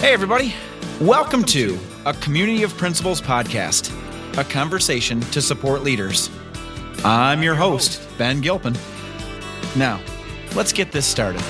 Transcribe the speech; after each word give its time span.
Hey, 0.00 0.14
everybody. 0.14 0.54
Welcome 0.98 1.44
to 1.44 1.78
a 2.06 2.14
Community 2.14 2.62
of 2.62 2.74
Principals 2.78 3.20
podcast, 3.20 3.92
a 4.38 4.44
conversation 4.44 5.20
to 5.20 5.42
support 5.42 5.82
leaders. 5.82 6.30
I'm 7.04 7.42
your 7.42 7.54
host, 7.54 8.00
Ben 8.16 8.40
Gilpin. 8.40 8.74
Now, 9.76 10.00
let's 10.56 10.72
get 10.72 10.90
this 10.90 11.04
started. 11.04 11.42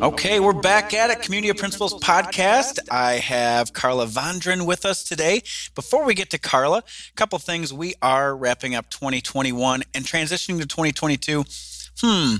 Okay, 0.00 0.38
we're 0.38 0.52
back 0.52 0.94
at 0.94 1.10
it. 1.10 1.20
Community 1.20 1.48
of 1.48 1.56
Principals 1.56 1.94
podcast. 1.94 2.78
I 2.92 3.14
have 3.14 3.72
Carla 3.72 4.06
Vrondran 4.06 4.66
with 4.66 4.86
us 4.86 5.02
today. 5.02 5.42
Before 5.74 6.04
we 6.04 6.14
get 6.14 6.30
to 6.30 6.38
Carla, 6.38 6.78
a 6.78 7.12
couple 7.16 7.40
things. 7.40 7.72
We 7.72 7.94
are 8.00 8.36
wrapping 8.36 8.76
up 8.76 8.88
2021 8.88 9.82
and 9.94 10.04
transitioning 10.04 10.60
to 10.60 10.66
2022. 10.66 11.44
Hmm, 12.02 12.36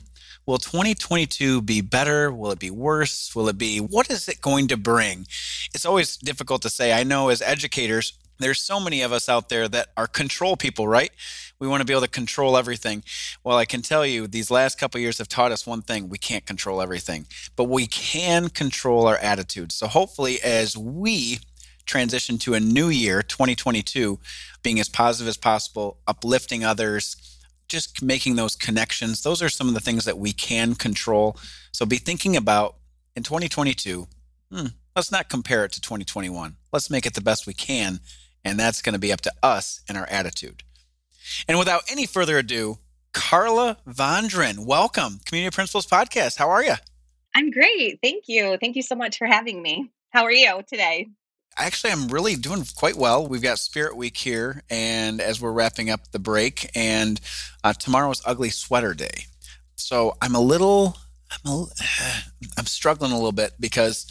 will 0.51 0.59
2022 0.59 1.63
be 1.63 1.81
better? 1.81 2.33
Will 2.33 2.51
it 2.51 2.59
be 2.59 2.73
worse? 2.73 3.33
Will 3.37 3.49
it 3.49 3.57
be 3.57 3.79
what 3.79 4.11
is 4.11 4.29
it 4.29 4.41
going 4.41 4.67
to 4.67 4.77
bring? 4.77 5.29
It's 5.73 5.87
always 5.87 6.17
difficult 6.17 6.61
to 6.63 6.71
say. 6.71 6.93
I 6.93 7.05
know 7.05 7.29
as 7.29 7.41
educators, 7.41 8.15
there's 8.41 8.61
so 8.61 8.81
many 8.81 9.03
of 9.03 9.13
us 9.13 9.29
out 9.29 9.49
there 9.49 9.69
that 9.69 9.91
are 9.97 10.09
control 10.09 10.57
people, 10.57 10.89
right? 10.89 11.13
We 11.61 11.69
want 11.69 11.83
to 11.83 11.85
be 11.85 11.93
able 11.93 12.03
to 12.03 12.09
control 12.09 12.57
everything. 12.57 13.05
Well, 13.45 13.59
I 13.59 13.65
can 13.65 13.81
tell 13.81 14.05
you 14.05 14.27
these 14.27 14.51
last 14.51 14.77
couple 14.77 15.01
years 15.01 15.19
have 15.19 15.29
taught 15.29 15.53
us 15.53 15.69
one 15.69 15.83
thing, 15.83 16.09
we 16.09 16.19
can't 16.19 16.45
control 16.47 16.83
everything, 16.83 17.27
but 17.55 17.65
we 17.65 17.87
can 17.87 18.49
control 18.49 19.07
our 19.07 19.19
attitudes. 19.19 19.77
So 19.77 19.87
hopefully 19.87 20.43
as 20.43 20.77
we 20.77 21.39
transition 21.87 22.39
to 22.39 22.55
a 22.55 22.61
new 22.61 22.89
year, 22.89 23.23
2022, 23.23 24.19
being 24.65 24.81
as 24.81 24.89
positive 24.89 25.29
as 25.29 25.37
possible, 25.37 25.99
uplifting 26.09 26.65
others, 26.65 27.30
just 27.71 28.03
making 28.03 28.37
those 28.37 28.55
connections, 28.55 29.23
those 29.23 29.41
are 29.41 29.49
some 29.49 29.69
of 29.69 29.75
the 29.75 29.81
things 29.81 30.05
that 30.05 30.19
we 30.19 30.33
can 30.35 30.75
control. 30.75 31.39
So 31.73 31.87
be 31.87 31.97
thinking 31.97 32.37
about 32.37 32.77
in 33.17 33.23
2022, 33.23 34.07
hmm, 34.53 34.67
let's 34.95 35.11
not 35.11 35.31
compare 35.31 35.65
it 35.65 35.73
to 35.73 35.81
2021. 35.81 36.57
Let's 36.73 36.91
make 36.91 37.07
it 37.07 37.15
the 37.15 37.23
best 37.23 37.47
we 37.47 37.55
can 37.55 38.01
and 38.45 38.59
that's 38.59 38.83
going 38.83 38.95
to 38.95 38.99
be 38.99 39.13
up 39.13 39.21
to 39.23 39.33
us 39.43 39.81
and 39.89 39.97
our 39.97 40.07
attitude. 40.09 40.63
And 41.49 41.59
without 41.59 41.83
any 41.91 42.07
further 42.07 42.39
ado, 42.39 42.79
Carla 43.13 43.79
Vrondran, 43.87 44.65
welcome, 44.67 45.21
Community 45.25 45.55
Principals 45.55 45.87
Podcast. 45.87 46.37
How 46.37 46.51
are 46.51 46.65
you? 46.65 46.75
I'm 47.35 47.51
great. 47.51 47.99
Thank 48.03 48.25
you. 48.29 48.57
Thank 48.61 48.77
you 48.77 48.83
so 48.83 48.95
much 48.95 49.19
for 49.19 49.27
having 49.27 49.63
me. 49.63 49.91
How 50.11 50.25
are 50.25 50.33
you 50.33 50.63
today? 50.69 51.09
Actually, 51.61 51.93
I'm 51.93 52.09
really 52.09 52.37
doing 52.37 52.65
quite 52.75 52.97
well. 52.97 53.27
We've 53.27 53.43
got 53.43 53.59
Spirit 53.59 53.95
Week 53.95 54.17
here, 54.17 54.63
and 54.71 55.21
as 55.21 55.43
we're 55.43 55.53
wrapping 55.53 55.91
up 55.91 56.11
the 56.11 56.19
break, 56.19 56.71
and 56.75 57.21
uh, 57.63 57.75
tomorrow 57.75 58.11
is 58.11 58.23
Ugly 58.25 58.49
Sweater 58.49 58.95
Day. 58.95 59.27
So 59.77 60.17
I'm 60.23 60.35
a 60.35 60.41
little, 60.41 60.97
I'm 61.45 61.53
a, 61.53 61.67
I'm 62.59 62.65
struggling 62.65 63.13
a 63.13 63.17
little 63.17 63.33
bit 63.33 63.53
because 63.61 64.07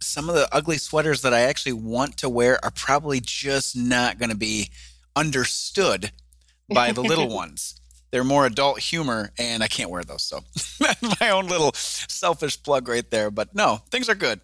some 0.00 0.30
of 0.30 0.34
the 0.34 0.48
ugly 0.50 0.78
sweaters 0.78 1.20
that 1.22 1.34
I 1.34 1.40
actually 1.40 1.74
want 1.74 2.16
to 2.18 2.28
wear 2.30 2.58
are 2.64 2.70
probably 2.70 3.20
just 3.20 3.76
not 3.76 4.18
going 4.18 4.30
to 4.30 4.36
be 4.36 4.70
understood 5.14 6.10
by 6.72 6.92
the 6.92 7.02
little 7.02 7.28
ones. 7.34 7.78
They're 8.10 8.24
more 8.24 8.46
adult 8.46 8.80
humor, 8.80 9.30
and 9.38 9.62
I 9.62 9.68
can't 9.68 9.90
wear 9.90 10.04
those. 10.04 10.22
So, 10.22 10.40
my 11.20 11.28
own 11.28 11.48
little 11.48 11.72
selfish 11.74 12.62
plug 12.62 12.88
right 12.88 13.08
there. 13.10 13.30
But 13.30 13.54
no, 13.54 13.82
things 13.90 14.08
are 14.08 14.14
good. 14.14 14.40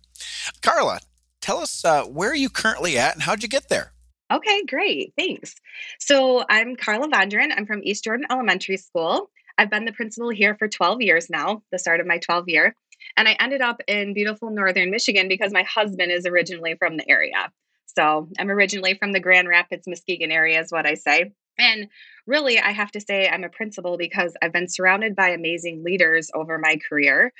Carla, 0.61 1.01
tell 1.45 1.59
us 1.59 1.85
uh, 1.85 2.05
where 2.05 2.31
are 2.31 2.35
you 2.35 2.49
currently 2.49 2.97
at 2.99 3.13
and 3.13 3.23
how'd 3.23 3.43
you 3.43 3.49
get 3.49 3.69
there? 3.69 3.93
Okay, 4.33 4.65
great. 4.65 5.13
Thanks. 5.19 5.55
So, 6.01 6.45
I'm 6.49 6.75
Carla 6.75 7.09
Vrondran. 7.09 7.53
I'm 7.55 7.67
from 7.67 7.83
East 7.85 8.05
Jordan 8.05 8.27
Elementary 8.31 8.79
School. 8.79 9.31
I've 9.59 9.71
been 9.71 9.85
the 9.85 9.93
principal 9.93 10.31
here 10.31 10.57
for 10.57 10.67
12 10.67 11.03
years 11.03 11.29
now, 11.29 11.63
the 11.71 11.79
start 11.79 12.01
of 12.01 12.07
my 12.07 12.19
12 12.19 12.49
year. 12.49 12.75
And 13.19 13.29
I 13.29 13.37
ended 13.39 13.61
up 13.61 13.83
in 13.87 14.15
beautiful 14.15 14.49
northern 14.49 14.91
Michigan 14.91 15.29
because 15.29 15.53
my 15.53 15.63
husband 15.63 16.11
is 16.11 16.25
originally 16.25 16.77
from 16.77 16.97
the 16.97 17.09
area. 17.09 17.53
So 17.87 18.29
I'm 18.39 18.51
originally 18.51 18.95
from 18.95 19.13
the 19.13 19.21
Grand 19.21 19.47
Rapids, 19.47 19.87
Muskegon 19.87 20.33
area, 20.33 20.61
is 20.61 20.73
what 20.73 20.87
I 20.87 20.95
say. 20.95 21.33
And 21.59 21.89
really, 22.27 22.59
I 22.59 22.71
have 22.71 22.91
to 22.93 23.01
say 23.01 23.29
I'm 23.29 23.45
a 23.45 23.51
principal 23.51 23.99
because 23.99 24.35
I've 24.41 24.53
been 24.53 24.69
surrounded 24.69 25.15
by 25.15 25.29
amazing 25.29 25.85
leaders 25.85 26.31
over 26.35 26.59
my 26.59 26.79
career. 26.89 27.33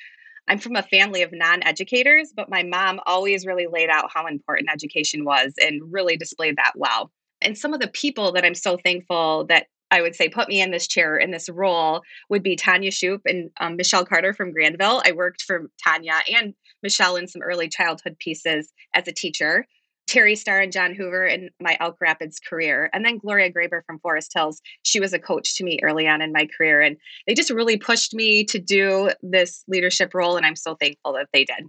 I'm 0.49 0.59
from 0.59 0.77
a 0.77 0.83
family 0.83 1.23
of 1.23 1.33
non 1.33 1.63
educators, 1.63 2.33
but 2.35 2.51
my 2.51 2.63
mom 2.63 3.01
always 3.07 3.47
really 3.47 3.67
laid 3.67 3.89
out 3.89 4.11
how 4.13 4.27
important 4.27 4.71
education 4.71 5.25
was 5.25 5.55
and 5.59 5.81
really 5.93 6.17
displayed 6.17 6.57
that 6.57 6.73
well. 6.77 7.11
And 7.41 7.57
some 7.57 7.75
of 7.75 7.81
the 7.81 7.89
people 7.89 8.33
that 8.33 8.45
I'm 8.45 8.55
so 8.55 8.77
thankful 8.77 9.47
that 9.47 9.67
I 9.91 10.03
would 10.03 10.15
say 10.15 10.29
put 10.29 10.49
me 10.49 10.61
in 10.61 10.71
this 10.71 10.89
chair 10.89 11.17
in 11.17 11.31
this 11.31 11.49
role 11.49 12.03
would 12.29 12.43
be 12.43 12.57
Tanya 12.57 12.91
Shoup 12.91 13.21
and 13.27 13.51
um, 13.61 13.77
Michelle 13.77 14.05
Carter 14.05 14.33
from 14.33 14.53
Grandville. 14.53 15.03
I 15.05 15.13
worked 15.13 15.43
for 15.43 15.71
Tanya 15.83 16.21
and 16.35 16.55
Michelle 16.83 17.17
in 17.17 17.29
some 17.29 17.43
early 17.43 17.69
childhood 17.69 18.19
pieces 18.19 18.73
as 18.95 19.07
a 19.07 19.13
teacher. 19.13 19.67
Terry 20.07 20.37
Starr 20.37 20.61
and 20.61 20.73
John 20.73 20.95
Hoover 20.95 21.25
in 21.25 21.51
my 21.61 21.77
Elk 21.81 21.97
Rapids 22.01 22.39
career. 22.39 22.91
And 22.93 23.05
then 23.05 23.19
Gloria 23.19 23.51
Graber 23.51 23.83
from 23.87 23.99
Forest 24.01 24.33
Hills. 24.35 24.61
She 24.83 25.01
was 25.01 25.13
a 25.13 25.19
coach 25.19 25.57
to 25.57 25.65
me 25.65 25.79
early 25.83 26.07
on 26.07 26.21
in 26.23 26.33
my 26.33 26.47
career. 26.57 26.81
And 26.81 26.97
they 27.27 27.35
just 27.35 27.51
really 27.51 27.77
pushed 27.77 28.15
me 28.15 28.45
to 28.45 28.59
do 28.59 29.11
this 29.23 29.65
leadership 29.67 30.15
role. 30.15 30.37
And 30.37 30.45
I'm 30.45 30.57
so 30.57 30.75
thankful 30.75 31.15
that 31.15 31.29
they 31.33 31.45
did. 31.45 31.65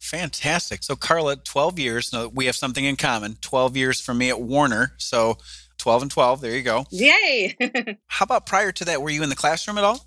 Fantastic. 0.00 0.82
So, 0.82 0.94
Carla, 0.94 1.36
12 1.36 1.78
years. 1.78 2.14
we 2.32 2.46
have 2.46 2.56
something 2.56 2.84
in 2.84 2.96
common 2.96 3.36
12 3.40 3.76
years 3.76 4.00
for 4.00 4.14
me 4.14 4.28
at 4.28 4.40
Warner. 4.40 4.92
So, 4.98 5.38
12 5.78 6.02
and 6.02 6.10
12. 6.10 6.40
There 6.40 6.56
you 6.56 6.62
go. 6.62 6.84
Yay. 6.90 7.56
How 8.06 8.24
about 8.24 8.46
prior 8.46 8.72
to 8.72 8.84
that? 8.86 9.02
Were 9.02 9.10
you 9.10 9.22
in 9.22 9.28
the 9.28 9.36
classroom 9.36 9.78
at 9.78 9.84
all? 9.84 10.06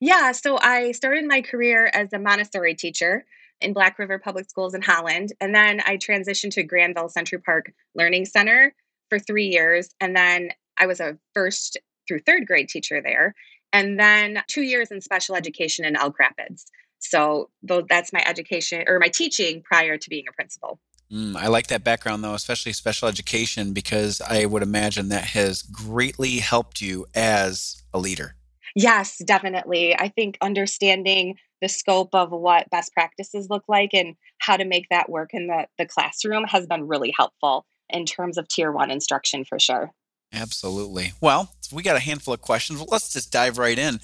Yeah. 0.00 0.32
So 0.32 0.58
I 0.60 0.92
started 0.92 1.26
my 1.26 1.42
career 1.42 1.88
as 1.92 2.12
a 2.12 2.18
Montessori 2.18 2.74
teacher 2.74 3.24
in 3.62 3.72
Black 3.72 3.98
River 3.98 4.18
Public 4.18 4.48
Schools 4.48 4.74
in 4.74 4.82
Holland. 4.82 5.32
And 5.40 5.54
then 5.54 5.80
I 5.86 5.96
transitioned 5.96 6.52
to 6.52 6.62
Grandville 6.62 7.08
Century 7.08 7.40
Park 7.40 7.72
Learning 7.94 8.24
Center 8.24 8.74
for 9.08 9.18
three 9.18 9.46
years. 9.46 9.90
And 10.00 10.16
then 10.16 10.50
I 10.78 10.86
was 10.86 11.00
a 11.00 11.18
first 11.34 11.78
through 12.08 12.20
third 12.20 12.46
grade 12.46 12.68
teacher 12.68 13.00
there. 13.02 13.34
And 13.72 13.98
then 13.98 14.42
two 14.48 14.62
years 14.62 14.90
in 14.90 15.00
special 15.00 15.34
education 15.34 15.84
in 15.84 15.96
Elk 15.96 16.18
Rapids. 16.18 16.66
So 16.98 17.50
that's 17.88 18.12
my 18.12 18.22
education 18.26 18.84
or 18.86 18.98
my 18.98 19.08
teaching 19.08 19.62
prior 19.62 19.96
to 19.96 20.08
being 20.08 20.24
a 20.28 20.32
principal. 20.32 20.78
Mm, 21.12 21.36
I 21.36 21.48
like 21.48 21.66
that 21.66 21.84
background 21.84 22.24
though, 22.24 22.34
especially 22.34 22.72
special 22.72 23.08
education, 23.08 23.72
because 23.72 24.20
I 24.20 24.46
would 24.46 24.62
imagine 24.62 25.08
that 25.08 25.24
has 25.24 25.62
greatly 25.62 26.38
helped 26.38 26.80
you 26.80 27.06
as 27.14 27.82
a 27.92 27.98
leader. 27.98 28.34
Yes, 28.74 29.18
definitely. 29.18 29.94
I 29.94 30.08
think 30.08 30.38
understanding 30.40 31.36
the 31.62 31.68
scope 31.68 32.10
of 32.12 32.30
what 32.30 32.68
best 32.68 32.92
practices 32.92 33.46
look 33.48 33.62
like 33.68 33.94
and 33.94 34.16
how 34.38 34.58
to 34.58 34.64
make 34.66 34.88
that 34.90 35.08
work 35.08 35.30
in 35.32 35.46
the, 35.46 35.66
the 35.78 35.86
classroom 35.86 36.44
has 36.44 36.66
been 36.66 36.86
really 36.86 37.14
helpful 37.16 37.64
in 37.88 38.04
terms 38.04 38.36
of 38.36 38.48
tier 38.48 38.70
one 38.70 38.90
instruction 38.90 39.44
for 39.44 39.58
sure. 39.58 39.92
Absolutely. 40.32 41.12
Well, 41.20 41.52
we 41.72 41.82
got 41.82 41.96
a 41.96 42.00
handful 42.00 42.34
of 42.34 42.40
questions. 42.40 42.82
Let's 42.88 43.12
just 43.12 43.30
dive 43.30 43.58
right 43.58 43.78
in. 43.78 44.00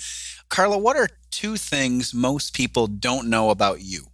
Carla, 0.49 0.79
what 0.79 0.97
are 0.97 1.09
two 1.31 1.57
things 1.57 2.15
most 2.15 2.55
people 2.55 2.87
don't 2.87 3.29
know 3.29 3.51
about 3.51 3.81
you? 3.81 4.07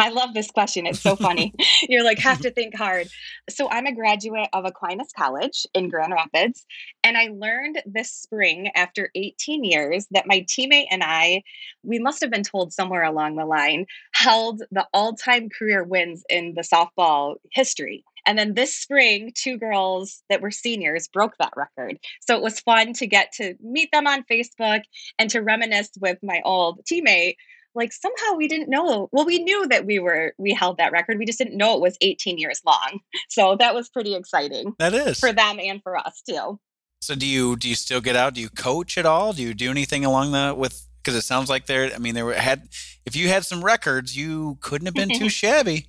I 0.00 0.08
love 0.08 0.32
this 0.32 0.50
question. 0.50 0.86
It's 0.86 1.00
so 1.00 1.14
funny. 1.14 1.52
You're 1.88 2.04
like, 2.04 2.18
have 2.18 2.40
to 2.40 2.50
think 2.50 2.74
hard. 2.74 3.08
So, 3.50 3.68
I'm 3.70 3.86
a 3.86 3.94
graduate 3.94 4.48
of 4.52 4.64
Aquinas 4.64 5.12
College 5.16 5.66
in 5.74 5.90
Grand 5.90 6.12
Rapids. 6.12 6.64
And 7.04 7.18
I 7.18 7.28
learned 7.32 7.82
this 7.84 8.10
spring, 8.10 8.70
after 8.74 9.10
18 9.14 9.62
years, 9.62 10.06
that 10.10 10.26
my 10.26 10.46
teammate 10.48 10.86
and 10.90 11.02
I, 11.04 11.42
we 11.82 11.98
must 11.98 12.22
have 12.22 12.30
been 12.30 12.42
told 12.42 12.72
somewhere 12.72 13.04
along 13.04 13.36
the 13.36 13.44
line, 13.44 13.84
held 14.12 14.62
the 14.70 14.86
all 14.94 15.14
time 15.14 15.50
career 15.50 15.84
wins 15.84 16.24
in 16.30 16.54
the 16.54 16.62
softball 16.62 17.36
history. 17.52 18.02
And 18.26 18.38
then 18.38 18.54
this 18.54 18.74
spring, 18.74 19.32
two 19.34 19.58
girls 19.58 20.22
that 20.28 20.40
were 20.40 20.50
seniors 20.50 21.08
broke 21.08 21.36
that 21.38 21.52
record. 21.56 21.98
So 22.20 22.36
it 22.36 22.42
was 22.42 22.60
fun 22.60 22.92
to 22.94 23.06
get 23.06 23.32
to 23.34 23.54
meet 23.60 23.90
them 23.92 24.06
on 24.06 24.24
Facebook 24.30 24.82
and 25.18 25.30
to 25.30 25.40
reminisce 25.40 25.90
with 26.00 26.18
my 26.22 26.40
old 26.44 26.80
teammate 26.84 27.36
like 27.74 27.92
somehow 27.92 28.34
we 28.36 28.48
didn't 28.48 28.68
know 28.68 29.08
well 29.12 29.24
we 29.24 29.38
knew 29.38 29.66
that 29.68 29.86
we 29.86 29.98
were 29.98 30.34
we 30.38 30.52
held 30.52 30.78
that 30.78 30.92
record 30.92 31.18
we 31.18 31.26
just 31.26 31.38
didn't 31.38 31.56
know 31.56 31.74
it 31.74 31.80
was 31.80 31.96
18 32.00 32.38
years 32.38 32.60
long. 32.64 33.00
So 33.28 33.56
that 33.56 33.74
was 33.74 33.88
pretty 33.88 34.14
exciting 34.14 34.74
that 34.78 34.92
is. 34.92 35.18
for 35.20 35.32
them 35.32 35.60
and 35.60 35.82
for 35.82 35.96
us 35.96 36.20
too. 36.28 36.58
So 37.00 37.14
do 37.14 37.26
you 37.26 37.56
do 37.56 37.68
you 37.68 37.74
still 37.74 38.00
get 38.00 38.16
out? 38.16 38.34
Do 38.34 38.40
you 38.40 38.48
coach 38.48 38.98
at 38.98 39.06
all? 39.06 39.32
Do 39.32 39.42
you 39.42 39.54
do 39.54 39.70
anything 39.70 40.04
along 40.04 40.32
the 40.32 40.54
with 40.56 40.86
because 41.02 41.14
it 41.14 41.22
sounds 41.22 41.48
like 41.48 41.64
there 41.66 41.90
i 41.94 41.98
mean 41.98 42.14
there 42.14 42.26
were 42.26 42.34
had 42.34 42.68
if 43.06 43.16
you 43.16 43.28
had 43.28 43.44
some 43.44 43.64
records 43.64 44.14
you 44.14 44.58
couldn't 44.60 44.86
have 44.86 44.94
been 44.94 45.18
too 45.18 45.28
shabby. 45.40 45.86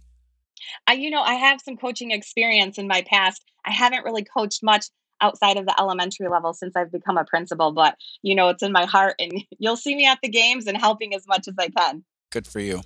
I, 0.87 0.93
you 0.93 1.09
know, 1.09 1.21
I 1.21 1.35
have 1.35 1.61
some 1.61 1.77
coaching 1.77 2.11
experience 2.11 2.77
in 2.77 2.87
my 2.87 3.01
past. 3.01 3.43
I 3.65 3.71
haven't 3.71 4.05
really 4.05 4.23
coached 4.23 4.63
much 4.63 4.87
outside 5.21 5.57
of 5.57 5.65
the 5.65 5.79
elementary 5.79 6.27
level 6.27 6.53
since 6.53 6.75
I've 6.75 6.91
become 6.91 7.18
a 7.18 7.25
principal, 7.25 7.71
but 7.71 7.95
you 8.21 8.35
know, 8.35 8.50
it's 8.50 8.63
in 8.63 8.71
my 8.71 8.85
heart 8.85 9.15
and 9.19 9.31
you'll 9.59 9.77
see 9.77 9.95
me 9.95 10.06
at 10.06 10.19
the 10.21 10.29
games 10.29 10.68
and 10.68 10.77
helping 10.77 11.13
as 11.13 11.27
much 11.27 11.47
as 11.47 11.56
I 11.57 11.69
can. 11.69 12.03
Good 12.29 12.47
for 12.47 12.59
you. 12.59 12.81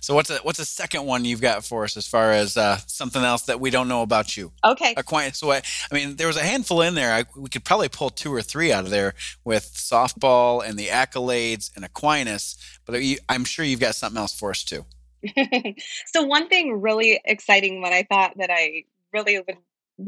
So 0.00 0.14
what's 0.14 0.30
a 0.30 0.38
what's 0.38 0.58
a 0.58 0.64
second 0.64 1.04
one 1.04 1.24
you've 1.24 1.40
got 1.40 1.64
for 1.64 1.84
us 1.84 1.96
as 1.96 2.06
far 2.06 2.32
as 2.32 2.56
uh, 2.56 2.78
something 2.86 3.22
else 3.22 3.42
that 3.42 3.60
we 3.60 3.70
don't 3.70 3.88
know 3.88 4.02
about 4.02 4.36
you? 4.36 4.52
Okay. 4.64 4.94
Aquinas. 4.96 5.38
So 5.38 5.50
I, 5.50 5.62
I 5.90 5.94
mean, 5.94 6.16
there 6.16 6.26
was 6.26 6.36
a 6.36 6.42
handful 6.42 6.80
in 6.82 6.94
there. 6.94 7.12
I, 7.12 7.24
we 7.36 7.48
could 7.48 7.64
probably 7.64 7.88
pull 7.88 8.10
two 8.10 8.32
or 8.32 8.42
three 8.42 8.72
out 8.72 8.84
of 8.84 8.90
there 8.90 9.14
with 9.44 9.72
softball 9.74 10.66
and 10.66 10.78
the 10.78 10.88
accolades 10.88 11.74
and 11.76 11.84
Aquinas. 11.84 12.56
But 12.86 13.02
you, 13.02 13.18
I'm 13.28 13.44
sure 13.44 13.64
you've 13.64 13.80
got 13.80 13.94
something 13.94 14.18
else 14.18 14.34
for 14.34 14.50
us 14.50 14.64
too. 14.64 14.84
so 16.06 16.22
one 16.24 16.48
thing 16.48 16.80
really 16.80 17.20
exciting, 17.24 17.80
what 17.80 17.92
I 17.92 18.02
thought 18.02 18.34
that 18.38 18.50
I 18.50 18.84
really 19.12 19.38
would 19.38 19.56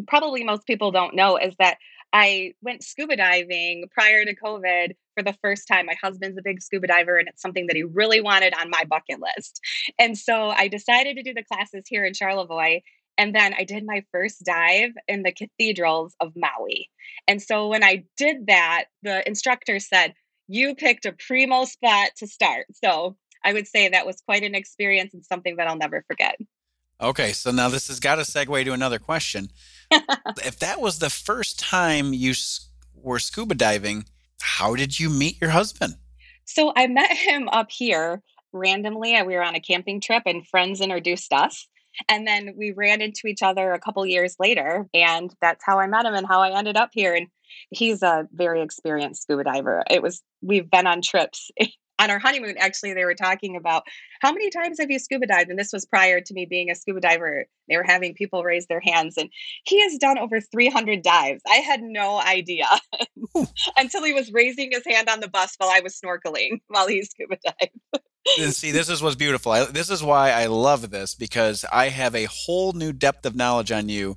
probably 0.07 0.45
most 0.45 0.67
people 0.67 0.91
don't 0.91 1.15
know 1.15 1.37
is 1.37 1.55
that 1.59 1.79
I 2.13 2.53
went 2.63 2.83
scuba 2.83 3.17
diving 3.17 3.89
prior 3.93 4.25
to 4.25 4.35
COVID 4.35 4.93
for 5.15 5.23
the 5.23 5.37
first 5.43 5.69
time. 5.69 5.87
My 5.87 5.97
husband's 6.03 6.39
a 6.39 6.43
big 6.43 6.63
scuba 6.63 6.87
diver, 6.87 7.17
and 7.17 7.29
it's 7.29 7.43
something 7.43 7.67
that 7.67 7.77
he 7.77 7.83
really 7.83 8.21
wanted 8.21 8.55
on 8.59 8.71
my 8.71 8.85
bucket 8.89 9.21
list. 9.21 9.61
And 9.99 10.17
so 10.17 10.49
I 10.49 10.69
decided 10.69 11.17
to 11.17 11.23
do 11.23 11.35
the 11.35 11.45
classes 11.45 11.85
here 11.87 12.05
in 12.05 12.15
Charlevoix. 12.15 12.81
And 13.19 13.35
then 13.35 13.55
I 13.59 13.65
did 13.65 13.85
my 13.87 14.05
first 14.13 14.45
dive 14.45 14.93
in 15.09 15.23
the 15.23 15.33
cathedrals 15.33 16.15
of 16.21 16.33
Maui. 16.37 16.91
And 17.27 17.41
so 17.41 17.69
when 17.69 17.83
I 17.83 18.05
did 18.17 18.47
that, 18.47 18.87
the 19.03 19.27
instructor 19.27 19.81
said, 19.81 20.15
You 20.49 20.75
picked 20.75 21.07
a 21.07 21.13
primo 21.13 21.65
spot 21.65 22.11
to 22.19 22.27
start. 22.27 22.67
So 22.85 23.17
I 23.45 23.53
would 23.53 23.67
say 23.67 23.89
that 23.89 24.07
was 24.07 24.21
quite 24.21 24.43
an 24.43 24.55
experience 24.55 25.15
and 25.15 25.25
something 25.25 25.57
that 25.57 25.67
I'll 25.67 25.77
never 25.77 26.05
forget. 26.07 26.37
Okay, 27.01 27.33
so 27.33 27.51
now 27.51 27.69
this 27.69 27.89
has 27.89 28.01
got 28.01 28.15
to 28.17 28.23
segue 28.23 28.65
to 28.65 28.73
another 28.73 28.99
question. 28.99 29.51
if 29.91 30.59
that 30.61 30.81
was 30.81 30.99
the 30.99 31.11
first 31.11 31.59
time 31.59 32.15
you 32.15 32.33
were 32.95 33.19
scuba 33.19 33.55
diving, 33.55 34.07
how 34.41 34.75
did 34.75 34.99
you 34.99 35.11
meet 35.11 35.41
your 35.41 35.51
husband? 35.51 35.97
So 36.47 36.73
I 36.75 36.87
met 36.87 37.13
him 37.13 37.49
up 37.49 37.71
here 37.71 38.23
randomly. 38.53 39.21
We 39.23 39.35
were 39.35 39.45
on 39.45 39.55
a 39.55 39.61
camping 39.61 40.01
trip 40.01 40.23
and 40.25 40.47
friends 40.47 40.81
introduced 40.81 41.33
us. 41.33 41.69
And 42.09 42.27
then 42.27 42.55
we 42.57 42.73
ran 42.73 43.01
into 43.01 43.27
each 43.27 43.43
other 43.43 43.73
a 43.73 43.81
couple 43.81 44.05
years 44.07 44.37
later. 44.39 44.87
And 44.95 45.35
that's 45.41 45.65
how 45.65 45.79
I 45.79 45.87
met 45.87 46.07
him 46.07 46.15
and 46.15 46.27
how 46.27 46.41
I 46.41 46.57
ended 46.57 46.77
up 46.77 46.91
here. 46.93 47.15
And 47.15 47.29
he's 47.71 48.03
a 48.03 48.27
very 48.33 48.63
experienced 48.63 49.23
scuba 49.23 49.45
diver. 49.45 49.83
It 49.91 50.03
was, 50.03 50.23
we've 50.43 50.71
been 50.71 50.87
on 50.87 51.03
trips 51.03 51.51
on 51.99 52.11
our 52.11 52.19
honeymoon, 52.19 52.57
actually, 52.59 52.95
they 52.95 53.05
were 53.05 53.15
talking 53.15 53.57
about 53.57 53.85
how 54.21 54.33
many 54.33 54.51
times 54.51 54.79
have 54.81 54.91
you 54.91 54.99
scuba 54.99 55.27
dived? 55.27 55.51
And 55.51 55.59
this 55.59 55.73
was 55.73 55.85
prior 55.85 56.21
to 56.21 56.35
me 56.35 56.47
being 56.47 56.71
a 56.71 56.75
scuba 56.75 57.01
diver. 57.01 57.47
They 57.69 57.77
were 57.77 57.85
having 57.85 58.15
people 58.15 58.43
raise 58.45 58.67
their 58.67 58.81
hands, 58.81 59.17
and 59.17 59.31
he 59.65 59.81
has 59.83 59.97
done 59.99 60.19
over 60.19 60.41
300 60.41 61.03
dives. 61.03 61.43
I 61.49 61.57
had 61.57 61.83
no 61.83 62.19
idea 62.21 62.67
until 63.77 64.05
he 64.05 64.13
was 64.13 64.33
raising 64.33 64.71
his 64.73 64.85
hand 64.87 65.09
on 65.09 65.21
the 65.21 65.29
bus 65.29 65.55
while 65.59 65.71
I 65.71 65.81
was 65.81 65.99
snorkeling 65.99 66.61
while 66.69 66.87
he 66.87 67.03
scuba 67.05 67.37
dived. 67.45 68.05
and 68.39 68.55
see, 68.55 68.73
this 68.73 68.89
is 68.89 69.03
what's 69.03 69.17
beautiful. 69.17 69.53
I, 69.53 69.65
this 69.65 69.91
is 69.91 70.03
why 70.03 70.31
I 70.31 70.47
love 70.47 70.91
this 70.91 71.15
because 71.15 71.65
I 71.73 71.89
have 71.89 72.15
a 72.15 72.25
whole 72.25 72.73
new 72.73 72.93
depth 72.93 73.27
of 73.27 73.37
knowledge 73.37 73.73
on 73.73 73.89
you 73.89 74.17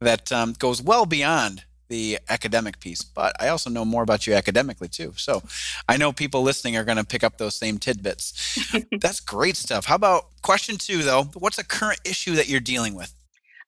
that 0.00 0.32
um, 0.32 0.54
goes 0.58 0.82
well 0.82 1.06
beyond 1.06 1.64
the 1.92 2.18
academic 2.30 2.80
piece, 2.80 3.02
but 3.02 3.36
I 3.38 3.48
also 3.48 3.68
know 3.68 3.84
more 3.84 4.02
about 4.02 4.26
you 4.26 4.32
academically 4.32 4.88
too. 4.88 5.12
So 5.18 5.42
I 5.90 5.98
know 5.98 6.10
people 6.10 6.40
listening 6.40 6.74
are 6.78 6.84
going 6.84 6.96
to 6.96 7.04
pick 7.04 7.22
up 7.22 7.36
those 7.36 7.54
same 7.54 7.76
tidbits. 7.76 8.58
That's 9.00 9.20
great 9.20 9.58
stuff. 9.58 9.84
How 9.84 9.96
about 9.96 10.28
question 10.40 10.78
two, 10.78 11.02
though? 11.02 11.24
What's 11.34 11.58
a 11.58 11.64
current 11.64 12.00
issue 12.06 12.34
that 12.36 12.48
you're 12.48 12.60
dealing 12.60 12.94
with? 12.94 13.14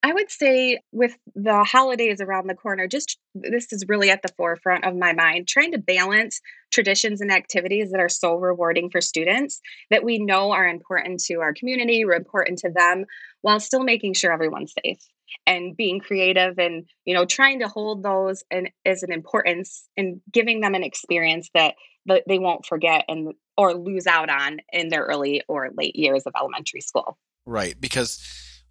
I 0.04 0.12
would 0.12 0.30
say 0.30 0.80
with 0.92 1.16
the 1.34 1.64
holidays 1.64 2.20
around 2.20 2.46
the 2.46 2.54
corner, 2.54 2.86
just 2.86 3.18
this 3.34 3.72
is 3.72 3.86
really 3.88 4.10
at 4.10 4.20
the 4.20 4.34
forefront 4.36 4.84
of 4.84 4.94
my 4.94 5.14
mind, 5.14 5.48
trying 5.48 5.72
to 5.72 5.78
balance 5.78 6.42
traditions 6.70 7.22
and 7.22 7.32
activities 7.32 7.90
that 7.90 8.00
are 8.00 8.10
so 8.10 8.34
rewarding 8.34 8.90
for 8.90 9.00
students 9.00 9.62
that 9.88 10.04
we 10.04 10.18
know 10.18 10.52
are 10.52 10.68
important 10.68 11.20
to 11.20 11.36
our 11.36 11.54
community, 11.54 12.04
are 12.04 12.12
important 12.12 12.58
to 12.58 12.70
them, 12.70 13.06
while 13.40 13.58
still 13.58 13.82
making 13.82 14.12
sure 14.12 14.30
everyone's 14.30 14.74
safe 14.84 14.98
and 15.46 15.74
being 15.74 16.00
creative 16.00 16.58
and 16.58 16.84
you 17.06 17.14
know 17.14 17.24
trying 17.24 17.60
to 17.60 17.68
hold 17.68 18.02
those 18.02 18.44
and 18.50 18.68
as 18.84 19.02
an 19.02 19.10
importance 19.10 19.88
and 19.96 20.20
giving 20.30 20.60
them 20.60 20.74
an 20.74 20.84
experience 20.84 21.48
that 21.54 21.76
that 22.04 22.24
they 22.28 22.38
won't 22.38 22.66
forget 22.66 23.06
and 23.08 23.32
or 23.56 23.72
lose 23.72 24.06
out 24.06 24.28
on 24.28 24.58
in 24.70 24.90
their 24.90 25.04
early 25.06 25.42
or 25.48 25.70
late 25.74 25.96
years 25.96 26.24
of 26.26 26.34
elementary 26.38 26.82
school. 26.82 27.16
Right 27.46 27.74
because 27.80 28.22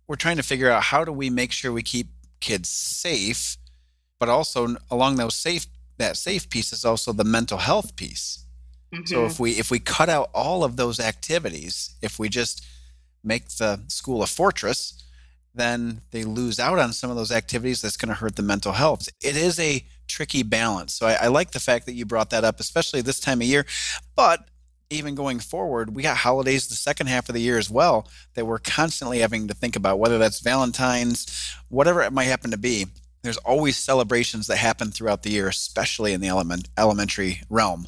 we're 0.07 0.15
trying 0.15 0.37
to 0.37 0.43
figure 0.43 0.69
out 0.69 0.83
how 0.83 1.03
do 1.03 1.11
we 1.11 1.29
make 1.29 1.51
sure 1.51 1.71
we 1.71 1.83
keep 1.83 2.07
kids 2.39 2.69
safe 2.69 3.57
but 4.19 4.29
also 4.29 4.75
along 4.91 5.15
those 5.15 5.35
safe 5.35 5.65
that 5.97 6.17
safe 6.17 6.49
piece 6.49 6.73
is 6.73 6.85
also 6.85 7.13
the 7.13 7.23
mental 7.23 7.57
health 7.57 7.95
piece 7.95 8.45
mm-hmm. 8.93 9.05
so 9.05 9.25
if 9.25 9.39
we 9.39 9.51
if 9.51 9.71
we 9.71 9.79
cut 9.79 10.09
out 10.09 10.29
all 10.33 10.63
of 10.63 10.75
those 10.75 10.99
activities 10.99 11.95
if 12.01 12.19
we 12.19 12.27
just 12.29 12.65
make 13.23 13.47
the 13.49 13.79
school 13.87 14.21
a 14.21 14.27
fortress 14.27 15.03
then 15.55 16.01
they 16.11 16.23
lose 16.23 16.59
out 16.59 16.79
on 16.79 16.93
some 16.93 17.09
of 17.09 17.15
those 17.15 17.31
activities 17.31 17.81
that's 17.81 17.97
going 17.97 18.09
to 18.09 18.15
hurt 18.15 18.35
the 18.35 18.41
mental 18.41 18.71
health. 18.71 19.07
It 19.21 19.37
is 19.37 19.59
a 19.59 19.85
tricky 20.07 20.43
balance. 20.43 20.93
So 20.93 21.07
I, 21.07 21.13
I, 21.13 21.27
like 21.27 21.51
the 21.51 21.59
fact 21.59 21.85
that 21.85 21.93
you 21.93 22.05
brought 22.05 22.31
that 22.31 22.43
up, 22.43 22.59
especially 22.59 23.01
this 23.01 23.19
time 23.19 23.41
of 23.41 23.47
year. 23.47 23.65
But 24.15 24.47
even 24.93 25.15
going 25.15 25.39
forward, 25.39 25.95
we 25.95 26.03
got 26.03 26.17
holidays 26.17 26.67
the 26.67 26.75
second 26.75 27.07
half 27.07 27.29
of 27.29 27.35
the 27.35 27.41
year 27.41 27.57
as 27.57 27.69
well 27.69 28.07
that 28.35 28.45
we're 28.45 28.59
constantly 28.59 29.19
having 29.19 29.47
to 29.47 29.53
think 29.53 29.75
about, 29.75 29.99
whether 29.99 30.17
that's 30.17 30.39
Valentine's, 30.39 31.55
whatever 31.69 32.01
it 32.01 32.13
might 32.13 32.25
happen 32.25 32.51
to 32.51 32.57
be. 32.57 32.85
There's 33.23 33.37
always 33.37 33.77
celebrations 33.77 34.47
that 34.47 34.57
happen 34.57 34.91
throughout 34.91 35.23
the 35.23 35.31
year, 35.31 35.47
especially 35.47 36.13
in 36.13 36.21
the 36.21 36.27
element, 36.27 36.69
elementary 36.77 37.41
realm. 37.49 37.87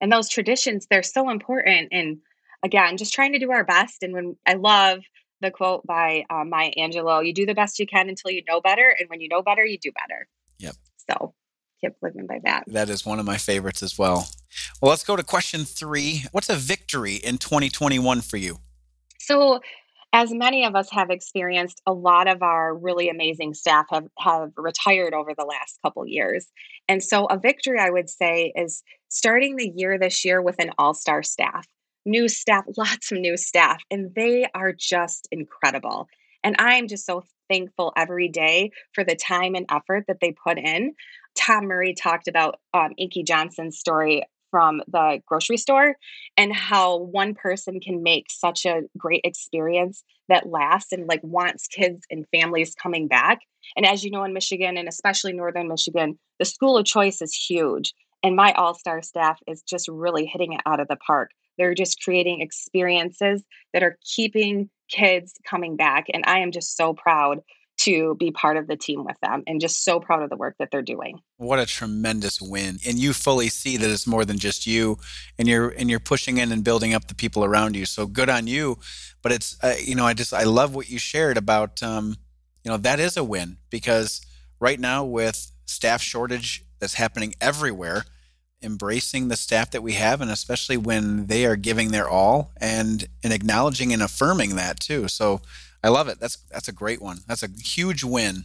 And 0.00 0.12
those 0.12 0.28
traditions, 0.28 0.86
they're 0.90 1.04
so 1.04 1.30
important. 1.30 1.88
And 1.92 2.18
again, 2.62 2.96
just 2.96 3.14
trying 3.14 3.32
to 3.32 3.38
do 3.38 3.52
our 3.52 3.64
best. 3.64 4.02
And 4.02 4.12
when 4.12 4.36
I 4.46 4.54
love 4.54 5.02
the 5.42 5.50
quote 5.50 5.86
by 5.86 6.24
uh, 6.30 6.44
Maya 6.44 6.70
Angelou 6.78 7.26
you 7.26 7.34
do 7.34 7.44
the 7.44 7.54
best 7.54 7.78
you 7.78 7.86
can 7.86 8.08
until 8.08 8.30
you 8.30 8.42
know 8.48 8.60
better. 8.60 8.94
And 8.98 9.08
when 9.10 9.20
you 9.20 9.28
know 9.28 9.42
better, 9.42 9.64
you 9.64 9.78
do 9.78 9.92
better. 9.92 10.26
Yep. 10.58 10.74
So 11.10 11.34
keep 11.82 11.94
living 12.02 12.26
by 12.26 12.40
that. 12.44 12.64
That 12.66 12.88
is 12.88 13.04
one 13.04 13.18
of 13.18 13.26
my 13.26 13.36
favorites 13.36 13.82
as 13.82 13.98
well. 13.98 14.28
Well, 14.80 14.90
let's 14.90 15.04
go 15.04 15.16
to 15.16 15.22
question 15.22 15.64
three. 15.64 16.24
What's 16.32 16.48
a 16.48 16.56
victory 16.56 17.16
in 17.16 17.38
2021 17.38 18.20
for 18.20 18.36
you? 18.36 18.58
So, 19.18 19.60
as 20.14 20.30
many 20.30 20.66
of 20.66 20.74
us 20.76 20.90
have 20.90 21.08
experienced, 21.08 21.80
a 21.86 21.92
lot 21.92 22.28
of 22.28 22.42
our 22.42 22.74
really 22.74 23.08
amazing 23.08 23.54
staff 23.54 23.86
have, 23.90 24.08
have 24.18 24.52
retired 24.56 25.14
over 25.14 25.32
the 25.36 25.46
last 25.46 25.78
couple 25.82 26.06
years. 26.06 26.46
And 26.88 27.02
so, 27.02 27.26
a 27.26 27.38
victory 27.38 27.78
I 27.78 27.90
would 27.90 28.10
say 28.10 28.52
is 28.54 28.82
starting 29.08 29.56
the 29.56 29.72
year 29.74 29.98
this 29.98 30.24
year 30.24 30.42
with 30.42 30.56
an 30.58 30.70
all 30.78 30.94
star 30.94 31.22
staff 31.22 31.66
new 32.04 32.28
staff, 32.28 32.64
lots 32.76 33.12
of 33.12 33.18
new 33.18 33.36
staff, 33.36 33.82
and 33.90 34.14
they 34.14 34.46
are 34.54 34.72
just 34.72 35.28
incredible. 35.30 36.08
And 36.44 36.56
I'm 36.58 36.88
just 36.88 37.06
so 37.06 37.22
thankful 37.48 37.92
every 37.96 38.28
day 38.28 38.70
for 38.94 39.04
the 39.04 39.14
time 39.14 39.54
and 39.54 39.66
effort 39.70 40.04
that 40.08 40.18
they 40.20 40.34
put 40.44 40.58
in. 40.58 40.94
Tom 41.34 41.66
Murray 41.66 41.94
talked 41.94 42.28
about 42.28 42.60
um, 42.74 42.92
Inky 42.96 43.22
Johnson's 43.22 43.78
story 43.78 44.24
from 44.50 44.82
the 44.86 45.20
grocery 45.26 45.56
store 45.56 45.96
and 46.36 46.54
how 46.54 46.98
one 46.98 47.34
person 47.34 47.80
can 47.80 48.02
make 48.02 48.26
such 48.28 48.66
a 48.66 48.82
great 48.96 49.22
experience 49.24 50.04
that 50.28 50.48
lasts 50.48 50.92
and 50.92 51.08
like 51.08 51.20
wants 51.24 51.66
kids 51.66 52.04
and 52.10 52.26
families 52.32 52.74
coming 52.74 53.08
back. 53.08 53.40
And 53.76 53.86
as 53.86 54.04
you 54.04 54.10
know, 54.10 54.24
in 54.24 54.34
Michigan 54.34 54.76
and 54.76 54.88
especially 54.88 55.32
Northern 55.32 55.68
Michigan, 55.68 56.18
the 56.38 56.44
school 56.44 56.76
of 56.76 56.84
choice 56.84 57.22
is 57.22 57.34
huge. 57.34 57.94
And 58.22 58.36
my 58.36 58.52
all 58.52 58.74
star 58.74 59.02
staff 59.02 59.38
is 59.48 59.62
just 59.62 59.88
really 59.88 60.26
hitting 60.26 60.52
it 60.52 60.60
out 60.66 60.80
of 60.80 60.88
the 60.88 60.96
park. 60.96 61.30
They're 61.58 61.74
just 61.74 62.02
creating 62.02 62.40
experiences 62.40 63.42
that 63.72 63.82
are 63.82 63.98
keeping 64.04 64.70
kids 64.90 65.32
coming 65.48 65.76
back. 65.76 66.06
And 66.12 66.24
I 66.26 66.38
am 66.38 66.52
just 66.52 66.76
so 66.76 66.94
proud 66.94 67.40
to 67.78 68.14
be 68.14 68.30
part 68.30 68.56
of 68.56 68.66
the 68.66 68.76
team 68.76 69.04
with 69.04 69.16
them 69.22 69.42
and 69.46 69.60
just 69.60 69.84
so 69.84 69.98
proud 69.98 70.22
of 70.22 70.30
the 70.30 70.36
work 70.36 70.54
that 70.58 70.70
they're 70.70 70.82
doing. 70.82 71.20
What 71.38 71.58
a 71.58 71.66
tremendous 71.66 72.40
win. 72.40 72.78
And 72.86 72.98
you 72.98 73.12
fully 73.12 73.48
see 73.48 73.76
that 73.76 73.90
it's 73.90 74.06
more 74.06 74.24
than 74.24 74.38
just 74.38 74.66
you 74.66 74.98
and 75.38 75.48
you're 75.48 75.70
and 75.70 75.90
you're 75.90 76.00
pushing 76.00 76.38
in 76.38 76.52
and 76.52 76.62
building 76.62 76.94
up 76.94 77.08
the 77.08 77.14
people 77.14 77.44
around 77.44 77.74
you. 77.74 77.86
So 77.86 78.06
good 78.06 78.28
on 78.28 78.46
you. 78.46 78.78
But 79.22 79.32
it's 79.32 79.56
uh, 79.62 79.74
you 79.82 79.94
know 79.94 80.06
I 80.06 80.14
just 80.14 80.32
I 80.32 80.44
love 80.44 80.74
what 80.74 80.90
you 80.90 80.98
shared 80.98 81.36
about 81.36 81.82
um 81.82 82.16
you 82.64 82.70
know 82.70 82.76
that 82.78 83.00
is 83.00 83.16
a 83.16 83.24
win 83.24 83.56
because 83.70 84.20
right 84.60 84.78
now 84.78 85.04
with 85.04 85.50
staff 85.66 86.02
shortage 86.02 86.64
that's 86.78 86.94
happening 86.94 87.34
everywhere 87.40 88.04
embracing 88.62 89.26
the 89.28 89.36
staff 89.36 89.72
that 89.72 89.82
we 89.82 89.94
have 89.94 90.20
and 90.20 90.30
especially 90.30 90.76
when 90.76 91.26
they 91.26 91.44
are 91.44 91.56
giving 91.56 91.90
their 91.90 92.08
all 92.08 92.52
and 92.58 93.08
and 93.24 93.32
acknowledging 93.32 93.92
and 93.92 94.02
affirming 94.02 94.54
that 94.54 94.78
too 94.78 95.08
so 95.08 95.40
i 95.82 95.88
love 95.88 96.08
it. 96.08 96.20
That's 96.20 96.36
that's 96.50 96.68
a 96.68 96.72
great 96.72 97.02
one. 97.02 97.18
That's 97.26 97.42
a 97.42 97.48
huge 97.62 98.04
win. 98.04 98.44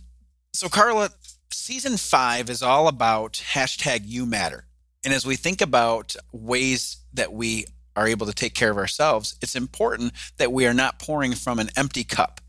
So 0.53 0.69
carla 0.69 1.11
season 1.51 1.97
five 1.97 2.49
is 2.49 2.63
all 2.63 2.87
about 2.87 3.33
hashtag 3.53 4.01
you 4.05 4.25
matter. 4.25 4.65
And 5.03 5.13
as 5.13 5.25
we 5.25 5.35
think 5.35 5.61
about 5.61 6.15
ways 6.31 6.97
that 7.13 7.31
we 7.31 7.65
are 7.95 8.07
able 8.07 8.25
to 8.25 8.33
take 8.33 8.53
care 8.53 8.69
of 8.69 8.77
ourselves 8.77 9.35
it's 9.41 9.55
important 9.55 10.13
that 10.37 10.51
we 10.51 10.67
are 10.67 10.73
not 10.73 10.99
pouring 10.99 11.33
from 11.33 11.59
an 11.59 11.69
empty 11.75 12.03
cup. 12.03 12.41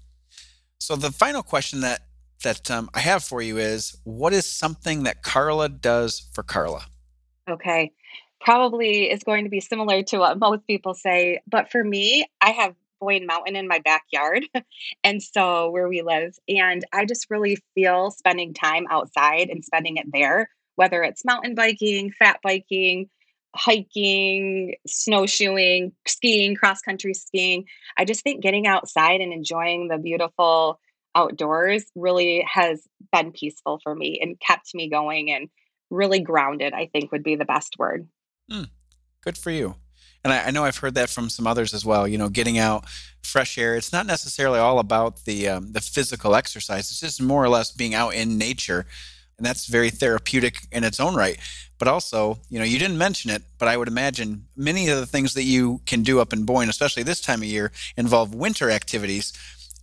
So 0.78 0.96
the 0.96 1.12
final 1.12 1.42
question 1.42 1.80
that 1.80 2.02
that 2.44 2.70
um, 2.70 2.88
i 2.94 3.00
have 3.00 3.24
for 3.24 3.42
you 3.42 3.58
is 3.58 3.96
what 4.04 4.32
is 4.32 4.46
something 4.46 5.02
that 5.02 5.22
carla 5.22 5.68
does 5.68 6.28
for 6.32 6.42
carla? 6.42 6.86
Okay. 7.48 7.92
Probably 8.40 9.10
is 9.10 9.24
going 9.24 9.44
to 9.44 9.50
be 9.50 9.60
similar 9.60 10.02
to 10.04 10.18
what 10.18 10.38
most 10.38 10.66
people 10.66 10.94
say. 10.94 11.40
But 11.50 11.72
for 11.72 11.82
me, 11.82 12.24
I 12.40 12.50
have 12.50 12.74
Boyne 13.00 13.26
Mountain 13.26 13.56
in 13.56 13.68
my 13.68 13.80
backyard. 13.80 14.44
and 15.04 15.22
so 15.22 15.70
where 15.70 15.88
we 15.88 16.02
live. 16.02 16.36
And 16.48 16.84
I 16.92 17.04
just 17.04 17.26
really 17.30 17.58
feel 17.74 18.10
spending 18.10 18.54
time 18.54 18.86
outside 18.90 19.48
and 19.48 19.64
spending 19.64 19.96
it 19.96 20.06
there, 20.12 20.50
whether 20.76 21.02
it's 21.02 21.24
mountain 21.24 21.54
biking, 21.54 22.12
fat 22.12 22.40
biking, 22.42 23.08
hiking, 23.54 24.74
snowshoeing, 24.86 25.92
skiing, 26.06 26.54
cross 26.54 26.80
country 26.80 27.14
skiing. 27.14 27.64
I 27.96 28.04
just 28.04 28.22
think 28.22 28.42
getting 28.42 28.66
outside 28.66 29.20
and 29.20 29.32
enjoying 29.32 29.88
the 29.88 29.98
beautiful 29.98 30.80
outdoors 31.14 31.84
really 31.96 32.46
has 32.50 32.86
been 33.12 33.32
peaceful 33.32 33.80
for 33.82 33.94
me 33.94 34.18
and 34.20 34.38
kept 34.38 34.74
me 34.74 34.88
going 34.88 35.30
and 35.30 35.48
really 35.90 36.20
grounded, 36.20 36.74
I 36.74 36.86
think 36.92 37.10
would 37.12 37.24
be 37.24 37.36
the 37.36 37.44
best 37.44 37.76
word. 37.78 38.06
Mm, 38.50 38.68
good 39.22 39.38
for 39.38 39.50
you. 39.50 39.76
And 40.24 40.32
I, 40.32 40.46
I, 40.46 40.50
know 40.50 40.64
I've 40.64 40.76
heard 40.76 40.94
that 40.94 41.10
from 41.10 41.30
some 41.30 41.46
others 41.46 41.72
as 41.72 41.84
well. 41.84 42.06
You 42.08 42.18
know, 42.18 42.28
getting 42.28 42.58
out 42.58 42.84
fresh 43.22 43.58
air. 43.58 43.76
It's 43.76 43.92
not 43.92 44.06
necessarily 44.06 44.58
all 44.58 44.78
about 44.78 45.24
the 45.24 45.48
um, 45.48 45.72
the 45.72 45.80
physical 45.80 46.34
exercise. 46.34 46.90
It's 46.90 47.00
just 47.00 47.22
more 47.22 47.44
or 47.44 47.48
less 47.48 47.70
being 47.70 47.94
out 47.94 48.14
in 48.14 48.38
nature, 48.38 48.86
and 49.36 49.46
that's 49.46 49.66
very 49.66 49.90
therapeutic 49.90 50.66
in 50.72 50.84
its 50.84 50.98
own 51.00 51.14
right. 51.14 51.38
But 51.78 51.88
also, 51.88 52.38
you 52.50 52.58
know, 52.58 52.64
you 52.64 52.78
didn't 52.78 52.98
mention 52.98 53.30
it, 53.30 53.42
but 53.58 53.68
I 53.68 53.76
would 53.76 53.86
imagine 53.86 54.46
many 54.56 54.88
of 54.88 54.98
the 54.98 55.06
things 55.06 55.34
that 55.34 55.44
you 55.44 55.80
can 55.86 56.02
do 56.02 56.18
up 56.18 56.32
in 56.32 56.44
Boyne, 56.44 56.68
especially 56.68 57.04
this 57.04 57.20
time 57.20 57.40
of 57.40 57.48
year, 57.48 57.70
involve 57.96 58.34
winter 58.34 58.68
activities. 58.68 59.32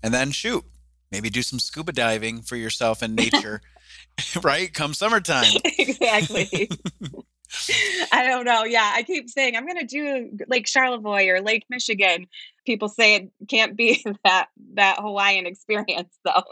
And 0.04 0.14
then 0.14 0.32
shoot, 0.32 0.64
maybe 1.10 1.30
do 1.30 1.42
some 1.42 1.58
scuba 1.58 1.94
diving 1.94 2.42
for 2.42 2.58
yourself 2.58 3.02
in 3.02 3.16
nature, 3.26 3.62
right? 4.44 4.74
Come 4.74 4.94
summertime. 4.94 5.54
exactly. 5.64 6.70
I 8.12 8.26
don't 8.28 8.46
know. 8.46 8.64
Yeah, 8.64 8.92
I 8.94 9.04
keep 9.04 9.30
saying 9.30 9.56
I'm 9.56 9.66
going 9.66 9.80
to 9.80 9.86
do 9.86 10.38
Lake 10.48 10.68
Charlevoix 10.68 11.28
or 11.30 11.42
Lake 11.42 11.66
Michigan. 11.70 12.28
People 12.66 12.90
say 12.90 13.16
it 13.16 13.32
can't 13.48 13.76
be 13.76 14.04
that 14.24 14.48
that 14.74 15.00
Hawaiian 15.00 15.46
experience 15.46 16.18
though. 16.24 16.44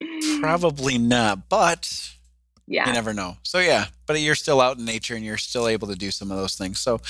Probably 0.40 0.98
not, 0.98 1.48
but 1.48 2.14
yeah. 2.66 2.86
You 2.86 2.94
never 2.94 3.12
know. 3.12 3.36
So 3.42 3.58
yeah, 3.58 3.86
but 4.06 4.18
you're 4.20 4.34
still 4.34 4.60
out 4.60 4.78
in 4.78 4.86
nature 4.86 5.14
and 5.14 5.24
you're 5.24 5.36
still 5.36 5.68
able 5.68 5.88
to 5.88 5.94
do 5.94 6.10
some 6.10 6.30
of 6.30 6.38
those 6.38 6.54
things. 6.54 6.80
So 6.80 7.00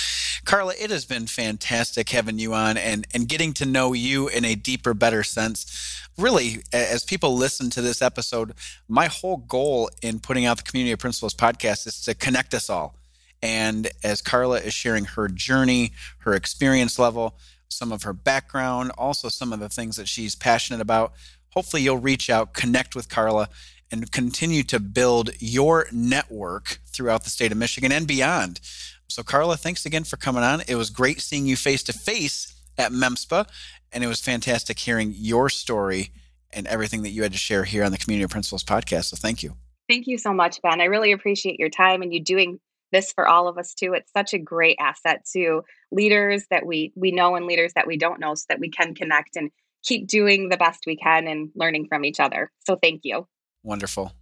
Carla, 0.45 0.75
it 0.81 0.91
has 0.91 1.05
been 1.05 1.27
fantastic 1.27 2.11
having 2.11 2.39
you 2.39 2.55
on 2.55 2.77
and 2.77 3.07
and 3.15 3.29
getting 3.29 3.53
to 3.55 3.67
know 3.67 3.93
you 3.93 4.29
in 4.29 4.45
a 4.45 4.57
deeper 4.57 4.95
better 4.95 5.23
sense. 5.23 6.01
Really, 6.19 6.63
as 6.73 7.05
people 7.05 7.37
listen 7.37 7.71
to 7.71 7.83
this 7.83 8.03
episode, 8.03 8.55
my 8.89 9.07
whole 9.07 9.39
goal 9.39 9.91
in 10.03 10.19
putting 10.19 10.45
out 10.45 10.57
the 10.57 10.63
Community 10.65 10.93
of 10.93 10.99
Principals 10.99 11.35
podcast 11.35 11.87
is 11.87 12.01
to 12.03 12.15
connect 12.15 12.55
us 12.55 12.69
all. 12.69 12.97
And 13.45 13.91
as 14.03 14.23
Carla 14.23 14.57
is 14.57 14.73
sharing 14.73 15.05
her 15.05 15.29
journey, 15.29 15.93
her 16.21 16.33
experience 16.33 16.99
level, 16.99 17.37
some 17.69 17.93
of 17.93 18.05
her 18.05 18.15
background, 18.15 18.91
also 18.97 19.29
some 19.29 19.53
of 19.53 19.61
the 19.61 19.69
things 19.69 19.97
that 19.97 20.09
she's 20.09 20.35
passionate 20.35 20.81
about, 20.81 21.13
hopefully 21.51 21.83
you'll 21.83 21.99
reach 21.99 22.31
out, 22.31 22.55
connect 22.55 22.97
with 22.97 23.11
Carla 23.11 23.51
and 23.93 24.11
continue 24.11 24.63
to 24.63 24.81
build 24.81 25.31
your 25.41 25.87
network 25.93 26.81
throughout 26.87 27.25
the 27.25 27.31
state 27.31 27.53
of 27.53 27.59
Michigan 27.59 27.93
and 27.93 28.07
beyond. 28.07 28.61
So, 29.09 29.23
Carla, 29.23 29.59
thanks 29.59 29.85
again 29.85 30.05
for 30.05 30.17
coming 30.17 30.43
on. 30.43 30.63
It 30.67 30.77
was 30.77 30.89
great 30.89 31.21
seeing 31.21 31.45
you 31.45 31.55
face 31.55 31.83
to 31.83 31.93
face 31.93 32.59
at 32.79 32.93
MEMSPA, 32.93 33.47
and 33.93 34.03
it 34.03 34.07
was 34.07 34.23
fantastic 34.23 34.79
hearing 34.79 35.13
your 35.15 35.51
story 35.51 36.13
and 36.51 36.67
everything 36.67 37.03
that 37.03 37.11
you 37.11 37.23
had 37.23 37.33
to 37.33 37.39
share 37.39 37.65
here 37.65 37.85
on 37.85 37.93
the 37.93 37.99
Community 37.99 38.25
of 38.25 38.31
Principals 38.31 38.65
podcast. 38.65 39.05
So, 39.05 39.17
thank 39.19 39.43
you. 39.43 39.55
Thank 39.87 40.07
you 40.07 40.17
so 40.17 40.33
much, 40.33 40.63
Ben. 40.63 40.81
I 40.81 40.85
really 40.85 41.13
appreciate 41.13 41.61
your 41.61 41.69
time 41.69 42.01
and 42.01 42.11
you 42.11 42.25
doing 42.25 42.59
this 42.95 43.13
for 43.13 43.29
all 43.29 43.49
of 43.49 43.59
us 43.59 43.75
too. 43.75 43.93
It's 43.93 44.13
such 44.13 44.33
a 44.33 44.39
great 44.39 44.77
asset 44.81 45.27
to 45.33 45.63
leaders 45.91 46.47
that 46.51 46.65
we 46.65 46.93
we 46.95 47.11
know 47.11 47.35
and 47.37 47.47
leaders 47.47 47.73
that 47.75 47.87
we 47.87 47.99
don't 47.99 48.21
know 48.21 48.35
so 48.35 48.45
that 48.49 48.61
we 48.61 48.71
can 48.71 48.95
connect 48.95 49.37
and 49.37 49.51
keep 49.83 50.07
doing 50.07 50.49
the 50.49 50.57
best 50.57 50.85
we 50.87 50.97
can 50.97 51.27
and 51.27 51.51
learning 51.55 51.87
from 51.89 52.05
each 52.05 52.21
other. 52.21 52.51
So 52.67 52.77
thank 52.77 53.03
you. 53.05 53.27
Wonderful. 53.63 54.13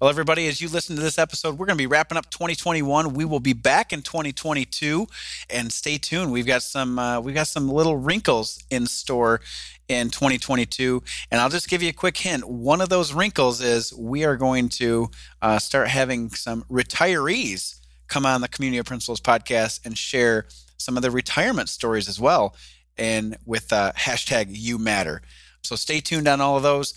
Well, 0.00 0.10
everybody, 0.10 0.48
as 0.48 0.60
you 0.60 0.68
listen 0.68 0.96
to 0.96 1.02
this 1.02 1.18
episode, 1.18 1.58
we're 1.58 1.66
going 1.66 1.78
to 1.78 1.82
be 1.82 1.86
wrapping 1.86 2.18
up 2.18 2.28
2021. 2.30 3.14
We 3.14 3.24
will 3.24 3.40
be 3.40 3.52
back 3.52 3.92
in 3.92 4.02
2022, 4.02 5.06
and 5.48 5.72
stay 5.72 5.98
tuned. 5.98 6.32
We've 6.32 6.46
got 6.46 6.62
some 6.62 6.98
uh, 6.98 7.20
we've 7.20 7.34
got 7.34 7.46
some 7.46 7.68
little 7.68 7.96
wrinkles 7.96 8.62
in 8.70 8.86
store 8.86 9.40
in 9.88 10.10
2022, 10.10 11.02
and 11.30 11.40
I'll 11.40 11.50
just 11.50 11.68
give 11.68 11.82
you 11.82 11.90
a 11.90 11.94
quick 11.94 12.16
hint. 12.16 12.48
One 12.48 12.80
of 12.80 12.88
those 12.88 13.12
wrinkles 13.12 13.60
is 13.60 13.94
we 13.94 14.24
are 14.24 14.36
going 14.36 14.68
to 14.70 15.10
uh, 15.42 15.58
start 15.58 15.88
having 15.88 16.30
some 16.30 16.64
retirees 16.70 17.79
come 18.10 18.26
on 18.26 18.42
the 18.42 18.48
Community 18.48 18.78
of 18.78 18.84
Principals 18.84 19.20
podcast 19.20 19.86
and 19.86 19.96
share 19.96 20.46
some 20.76 20.96
of 20.96 21.02
the 21.02 21.10
retirement 21.10 21.68
stories 21.68 22.08
as 22.08 22.20
well, 22.20 22.54
and 22.98 23.38
with 23.46 23.72
uh, 23.72 23.92
hashtag 23.96 24.48
You 24.50 24.76
Matter. 24.76 25.22
So 25.62 25.76
stay 25.76 26.00
tuned 26.00 26.28
on 26.28 26.40
all 26.40 26.58
of 26.58 26.62
those. 26.62 26.92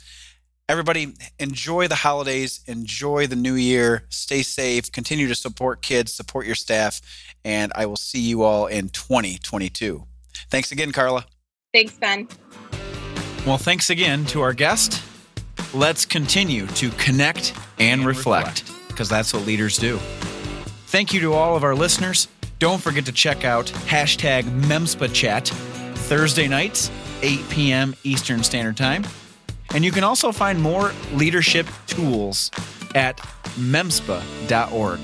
Everybody 0.67 1.13
enjoy 1.39 1.87
the 1.89 1.95
holidays 1.95 2.61
enjoy 2.67 3.27
the 3.27 3.35
new 3.35 3.55
year 3.55 4.05
stay 4.07 4.41
safe 4.41 4.89
continue 4.89 5.27
to 5.27 5.35
support 5.35 5.81
kids 5.81 6.13
support 6.13 6.45
your 6.45 6.55
staff 6.55 7.01
and 7.43 7.73
i 7.75 7.85
will 7.85 7.97
see 7.97 8.21
you 8.21 8.43
all 8.43 8.67
in 8.67 8.87
2022 8.87 10.05
thanks 10.49 10.71
again 10.71 10.93
carla. 10.93 11.25
Thanks 11.73 11.95
ben. 11.97 12.29
Well 13.45 13.57
thanks 13.57 13.89
again 13.89 14.25
to 14.27 14.41
our 14.41 14.53
guest. 14.53 15.03
Let's 15.73 16.05
continue 16.05 16.65
to 16.67 16.89
connect 16.91 17.53
and, 17.77 17.99
and 17.99 18.05
reflect 18.05 18.63
because 18.87 19.09
that's 19.09 19.33
what 19.33 19.45
leaders 19.45 19.77
do 19.77 19.99
thank 20.93 21.11
you 21.11 21.19
to 21.19 21.33
all 21.33 21.55
of 21.55 21.63
our 21.63 21.73
listeners 21.73 22.27
don't 22.59 22.79
forget 22.79 23.03
to 23.05 23.11
check 23.11 23.43
out 23.43 23.65
hashtag 23.87 24.43
memspa 24.43 25.11
chat 25.11 25.47
thursday 26.07 26.47
nights 26.47 26.91
8 27.23 27.49
p.m 27.49 27.95
eastern 28.03 28.43
standard 28.43 28.77
time 28.77 29.03
and 29.73 29.83
you 29.83 29.91
can 29.91 30.03
also 30.03 30.31
find 30.31 30.61
more 30.61 30.93
leadership 31.13 31.67
tools 31.87 32.51
at 32.93 33.17
memspa.org. 33.57 34.99